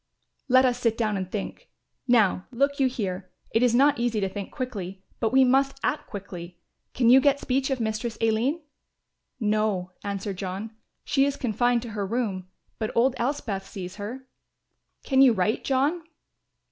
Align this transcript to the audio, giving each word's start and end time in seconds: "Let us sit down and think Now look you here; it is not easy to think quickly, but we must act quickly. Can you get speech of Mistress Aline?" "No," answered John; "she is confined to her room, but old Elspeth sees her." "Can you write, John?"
"Let 0.47 0.65
us 0.65 0.79
sit 0.79 0.97
down 0.97 1.15
and 1.15 1.31
think 1.31 1.69
Now 2.07 2.47
look 2.49 2.79
you 2.79 2.87
here; 2.87 3.29
it 3.51 3.61
is 3.61 3.75
not 3.75 3.99
easy 3.99 4.19
to 4.19 4.27
think 4.27 4.51
quickly, 4.51 5.03
but 5.19 5.31
we 5.31 5.43
must 5.43 5.79
act 5.83 6.09
quickly. 6.09 6.57
Can 6.95 7.11
you 7.11 7.21
get 7.21 7.39
speech 7.39 7.69
of 7.69 7.79
Mistress 7.79 8.17
Aline?" 8.19 8.63
"No," 9.39 9.91
answered 10.03 10.37
John; 10.37 10.75
"she 11.03 11.25
is 11.25 11.35
confined 11.37 11.83
to 11.83 11.89
her 11.89 12.03
room, 12.03 12.47
but 12.79 12.89
old 12.95 13.13
Elspeth 13.17 13.67
sees 13.67 13.97
her." 13.97 14.27
"Can 15.03 15.21
you 15.21 15.33
write, 15.33 15.63
John?" 15.63 16.01